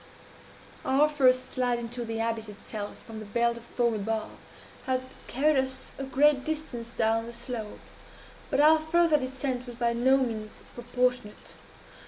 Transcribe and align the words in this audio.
"Our 0.83 1.07
first 1.07 1.51
slide 1.51 1.77
into 1.77 2.03
the 2.03 2.19
abyss 2.21 2.49
itself, 2.49 2.97
from 3.05 3.19
the 3.19 3.25
belt 3.25 3.55
of 3.55 3.63
foam 3.63 3.93
above, 3.93 4.31
had 4.87 5.03
carried 5.27 5.57
us 5.63 5.91
to 5.95 6.01
a 6.01 6.05
great 6.07 6.43
distance 6.43 6.89
down 6.89 7.27
the 7.27 7.33
slope; 7.33 7.79
but 8.49 8.59
our 8.59 8.79
farther 8.79 9.19
descent 9.19 9.67
was 9.67 9.75
by 9.75 9.93
no 9.93 10.17
means 10.17 10.63
proportionate. 10.73 11.53